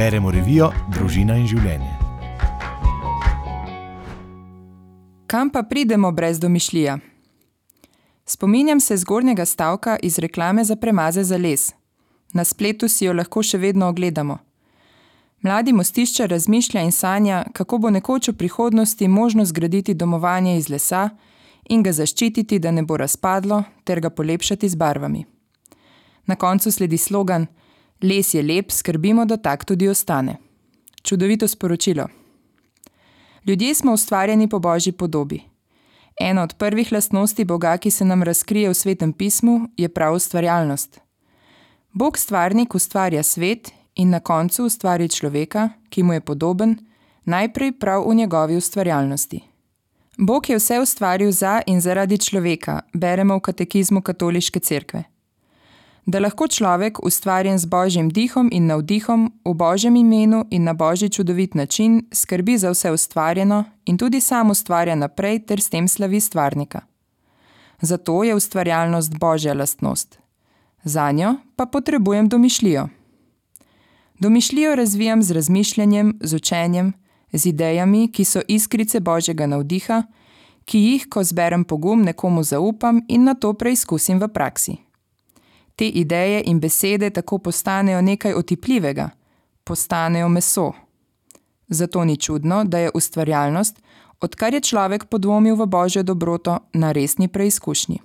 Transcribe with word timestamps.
Beremo 0.00 0.30
revijo 0.32 0.70
Družina 0.88 1.34
in 1.36 1.42
življenje. 1.44 1.90
Kam 5.28 5.50
pa 5.52 5.60
pridemo 5.68 6.08
brez 6.16 6.40
domišljija? 6.40 6.94
Spominjam 8.24 8.80
se 8.80 8.96
zgornjega 8.96 9.44
stavka 9.44 9.98
iz 10.02 10.16
reklame 10.18 10.64
za 10.64 10.76
premaze 10.76 11.24
za 11.24 11.36
les. 11.36 11.74
Na 12.32 12.44
spletu 12.48 12.88
si 12.88 13.04
jo 13.04 13.12
lahko 13.12 13.42
še 13.42 13.60
vedno 13.60 13.90
ogledamo. 13.92 14.38
Mladi 15.44 15.76
mostišča 15.76 16.30
razmišlja 16.32 16.80
in 16.80 16.96
sanja, 16.96 17.44
kako 17.52 17.84
bo 17.84 17.92
nekoč 17.92 18.32
v 18.32 18.38
prihodnosti 18.40 19.08
možno 19.08 19.44
zgraditi 19.44 19.94
domovanje 19.94 20.56
iz 20.56 20.72
lesa 20.72 21.10
in 21.68 21.84
ga 21.84 21.92
zaščititi, 21.92 22.58
da 22.58 22.72
ne 22.72 22.88
bo 22.88 22.96
razpadlo, 22.96 23.64
ter 23.84 24.00
ga 24.00 24.08
polepšati 24.08 24.68
z 24.68 24.80
barvami. 24.80 25.26
Na 26.24 26.40
koncu 26.40 26.72
sledi 26.72 26.96
slogan: 26.96 27.50
Les 28.02 28.34
je 28.34 28.42
lep, 28.42 28.70
skrbimo, 28.72 29.24
da 29.24 29.36
tak 29.36 29.64
tudi 29.64 29.88
ostane. 29.88 30.36
Čudovito 31.02 31.48
sporočilo. 31.48 32.08
Ljudje 33.46 33.74
smo 33.74 33.92
ustvarjeni 33.92 34.48
po 34.48 34.58
božji 34.58 34.92
podobi. 34.92 35.40
Ena 36.20 36.42
od 36.42 36.54
prvih 36.54 36.92
lastnosti 36.92 37.44
Boga, 37.44 37.76
ki 37.76 37.90
se 37.90 38.04
nam 38.04 38.22
razkrije 38.22 38.68
v 38.68 38.74
svetem 38.74 39.12
pismu, 39.12 39.68
je 39.76 39.88
prav 39.88 40.14
ustvarjalnost. 40.14 41.00
Bog 41.92 42.18
stvarnik 42.18 42.74
ustvarja 42.74 43.22
svet 43.22 43.72
in 43.94 44.10
na 44.10 44.20
koncu 44.20 44.64
ustvari 44.64 45.08
človeka, 45.08 45.68
ki 45.88 46.02
mu 46.02 46.12
je 46.12 46.20
podoben, 46.20 46.76
najprej 47.24 47.72
prav 47.72 48.08
v 48.08 48.14
njegovi 48.14 48.56
ustvarjalnosti. 48.56 49.40
Bog 50.18 50.50
je 50.50 50.56
vse 50.56 50.80
ustvaril 50.80 51.32
za 51.32 51.62
in 51.66 51.80
zaradi 51.80 52.18
človeka, 52.18 52.80
beremo 52.94 53.36
v 53.36 53.40
katekizmu 53.40 54.02
Katoliške 54.02 54.60
cerkve. 54.60 55.04
Da 56.06 56.18
lahko 56.18 56.48
človek, 56.48 57.02
ustvarjen 57.04 57.58
z 57.58 57.66
božjim 57.66 58.08
dihom 58.08 58.48
in 58.52 58.66
navdihom, 58.66 59.32
v 59.44 59.54
božjem 59.54 59.96
imenu 59.96 60.44
in 60.50 60.64
na 60.64 60.72
božji 60.72 61.08
čudovit 61.08 61.54
način, 61.54 62.06
skrbi 62.12 62.58
za 62.58 62.70
vse 62.70 62.92
ustvarjeno 62.92 63.64
in 63.86 63.98
tudi 63.98 64.20
sam 64.20 64.50
ustvarja 64.50 64.94
naprej, 64.94 65.46
ter 65.46 65.60
s 65.60 65.68
tem 65.68 65.88
slavi 65.88 66.20
stvarnika. 66.20 66.80
Zato 67.80 68.24
je 68.24 68.34
ustvarjalnost 68.34 69.18
božja 69.18 69.54
lastnost. 69.54 70.18
Za 70.84 71.10
njo 71.12 71.34
pa 71.56 71.66
potrebujem 71.66 72.28
domišljijo. 72.28 72.88
Domišljijo 74.18 74.74
razvijam 74.74 75.22
z 75.22 75.30
razmišljanjem, 75.30 76.18
z 76.20 76.34
učenjem, 76.34 76.92
z 77.32 77.46
idejami, 77.46 78.08
ki 78.12 78.24
so 78.24 78.40
iskrice 78.48 79.00
božjega 79.00 79.46
navdiha, 79.46 80.02
ki 80.64 80.78
jih, 80.78 81.06
ko 81.08 81.24
zberem 81.24 81.64
pogum, 81.64 82.02
nekomu 82.02 82.42
zaupam 82.42 83.00
in 83.08 83.24
na 83.24 83.34
to 83.34 83.52
preizkusim 83.52 84.20
v 84.20 84.28
praksi. 84.28 84.76
Te 85.80 85.88
ideje 85.88 86.42
in 86.44 86.58
besede 86.60 87.08
tako 87.10 87.38
postanejo 87.38 88.02
nekaj 88.02 88.34
otipljivega, 88.34 89.10
postanejo 89.64 90.28
meso. 90.28 90.72
Zato 91.68 92.04
ni 92.04 92.16
čudno, 92.16 92.64
da 92.64 92.78
je 92.78 92.90
ustvarjalnost, 92.94 93.80
odkar 94.20 94.54
je 94.54 94.60
človek 94.60 95.04
podvomil 95.04 95.56
v 95.56 95.66
božjo 95.66 96.02
dobroto, 96.02 96.58
na 96.72 96.92
resni 96.92 97.28
preizkušnji. 97.28 97.98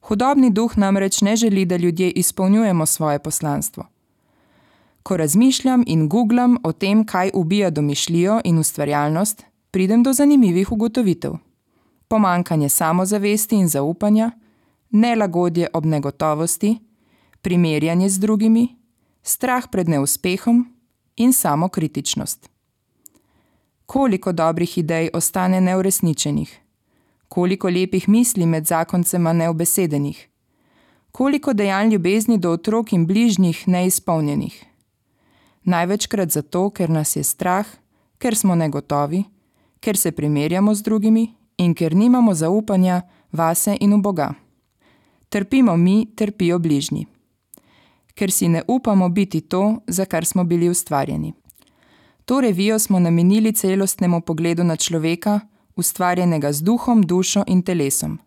Hudobni 0.00 0.50
duh 0.50 0.76
namreč 0.76 1.22
ne 1.22 1.36
želi, 1.36 1.64
da 1.64 1.76
ljudje 1.76 2.10
izpolnjujemo 2.10 2.86
svoje 2.86 3.18
poslanstvo. 3.18 3.86
Ko 5.02 5.16
razmišljam 5.16 5.84
in 5.86 6.08
googlam 6.08 6.58
o 6.64 6.72
tem, 6.72 7.06
kaj 7.06 7.30
ubija 7.34 7.70
domišljijo 7.70 8.40
in 8.44 8.58
ustvarjalnost, 8.58 9.44
pridem 9.70 10.02
do 10.02 10.12
zanimivih 10.12 10.72
ugotovitev. 10.72 11.32
Pomankanje 12.08 12.68
samozavesti 12.68 13.56
in 13.56 13.68
zaupanja, 13.68 14.30
nelagodje 14.94 15.68
ob 15.72 15.84
negotovosti, 15.84 16.78
primerjanje 17.42 18.08
z 18.08 18.18
drugimi, 18.18 18.68
strah 19.22 19.66
pred 19.70 19.88
neuspehom 19.88 20.64
in 21.16 21.32
samokritičnost. 21.32 22.48
Koliko 23.86 24.32
dobrih 24.32 24.78
idej 24.78 25.10
ostane 25.12 25.60
neuresničenih, 25.60 26.60
koliko 27.28 27.68
lepih 27.68 28.08
misli 28.08 28.46
med 28.46 28.66
zakoncema 28.66 29.32
neobesedenih, 29.32 30.28
koliko 31.12 31.52
dejanj 31.52 31.90
ljubezni 31.92 32.38
do 32.38 32.50
otrok 32.50 32.92
in 32.92 33.06
bližnjih 33.06 33.68
neizpolnjenih. 33.68 34.64
Največkrat 35.64 36.30
zato, 36.30 36.70
ker 36.70 36.90
nas 36.90 37.16
je 37.16 37.24
strah, 37.24 37.66
ker 38.18 38.36
smo 38.36 38.54
negotovi, 38.54 39.24
ker 39.80 39.96
se 39.96 40.12
primerjamo 40.12 40.74
z 40.74 40.82
drugimi 40.82 41.34
in 41.58 41.74
ker 41.74 41.94
nimamo 41.94 42.34
zaupanja 42.34 43.02
vase 43.32 43.76
in 43.80 43.94
v 43.94 44.02
Boga 44.02 44.43
trpimo 45.34 45.76
mi, 45.76 46.06
trpijo 46.14 46.58
bližnji. 46.58 47.06
Ker 48.14 48.30
si 48.30 48.48
ne 48.48 48.62
upamo 48.68 49.08
biti 49.08 49.40
to, 49.40 49.80
za 49.86 50.04
kar 50.04 50.24
smo 50.24 50.44
bili 50.44 50.68
ustvarjeni. 50.68 51.32
To 52.24 52.40
revijo 52.40 52.78
smo 52.78 53.00
namenili 53.00 53.52
celostnemu 53.52 54.20
pogledu 54.20 54.64
na 54.64 54.76
človeka, 54.76 55.40
ustvarjenega 55.76 56.52
z 56.52 56.62
duhom, 56.62 57.02
dušo 57.02 57.42
in 57.46 57.62
telesom. 57.62 58.18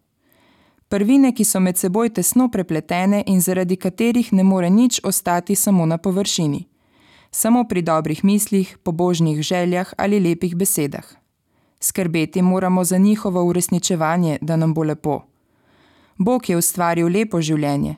Prvine, 0.90 1.31
ki 1.31 1.44
so 1.44 1.59
med 1.59 1.78
seboj 1.78 2.09
tesno 2.09 2.50
prepletene 2.51 3.23
in 3.28 3.40
zaradi 3.41 3.75
katerih 3.75 4.34
ne 4.34 4.44
more 4.44 4.69
nič 4.69 5.00
ostati 5.03 5.56
samo 5.56 5.85
na 5.85 5.97
površini, 5.97 6.66
samo 7.31 7.63
pri 7.63 7.81
dobrih 7.81 8.23
mislih, 8.23 8.78
pobožnih 8.84 9.41
željah 9.41 9.94
ali 9.97 10.19
lepih 10.19 10.56
besedah. 10.56 11.07
Skrbeti 11.79 12.41
moramo 12.41 12.84
za 12.84 12.97
njihovo 12.97 13.44
uresničevanje, 13.44 14.38
da 14.41 14.56
nam 14.56 14.73
bo 14.73 14.84
lepo. 14.84 15.36
Bog 16.17 16.50
je 16.50 16.57
ustvaril 16.57 17.07
lepo 17.13 17.41
življenje. 17.41 17.95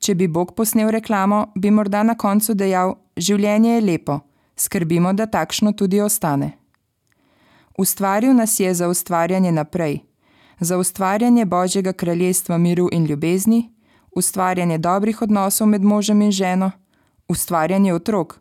Če 0.00 0.14
bi 0.14 0.26
Bog 0.28 0.54
posnel 0.58 0.90
reklamo, 0.90 1.52
bi 1.54 1.70
morda 1.70 2.02
na 2.02 2.16
koncu 2.18 2.54
dejal: 2.54 2.96
Življenje 3.16 3.76
je 3.76 3.80
lepo, 3.80 4.18
skrbimo, 4.56 5.12
da 5.14 5.26
takšno 5.26 5.72
tudi 5.72 6.00
ostane. 6.00 6.52
Ustvaril 7.78 8.34
nas 8.34 8.58
je 8.60 8.74
za 8.74 8.88
ustvarjanje 8.88 9.52
naprej, 9.52 10.00
za 10.60 10.78
ustvarjanje 10.78 11.44
Božjega 11.44 11.92
kraljestva 11.92 12.58
miru 12.58 12.88
in 12.92 13.06
ljubezni, 13.06 13.70
ustvarjanje 14.16 14.78
dobrih 14.78 15.22
odnosov 15.22 15.68
med 15.68 15.82
možem 15.82 16.22
in 16.22 16.32
ženo, 16.32 16.70
ustvarjanje 17.28 17.94
otrok 17.94 18.40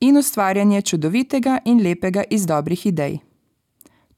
in 0.00 0.16
ustvarjanje 0.16 0.82
čudovitega 0.82 1.58
in 1.64 1.82
lepega 1.82 2.24
iz 2.30 2.46
dobrih 2.46 2.86
idej. 2.86 3.18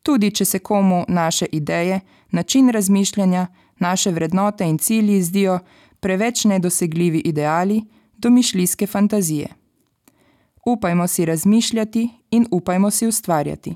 Tudi 0.03 0.31
če 0.31 0.44
se 0.44 0.59
komu 0.59 1.04
naše 1.09 1.47
ideje, 1.53 2.00
način 2.31 2.69
razmišljanja, 2.69 3.47
naše 3.82 4.10
vrednote 4.10 4.65
in 4.65 4.78
cilji 4.78 5.22
zdijo 5.22 5.59
preveč 6.00 6.44
nedosegljivi 6.44 7.19
ideali, 7.19 7.82
domišljijske 8.16 8.87
fantazije. 8.87 9.48
Upajmo 10.66 11.06
si 11.06 11.25
razmišljati 11.25 12.09
in 12.31 12.47
upajmo 12.50 12.91
si 12.91 13.06
ustvarjati. 13.06 13.75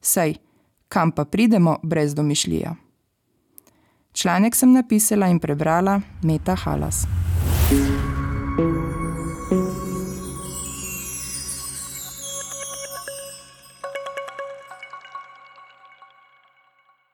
Saj, 0.00 0.34
kam 0.88 1.12
pa 1.12 1.24
pridemo 1.24 1.76
brez 1.82 2.14
domišljija? 2.14 2.76
Članek 4.12 4.54
sem 4.54 4.72
napisala 4.72 5.28
in 5.28 5.38
prebrala 5.38 6.00
Meta 6.22 6.54
Halas. 6.54 7.06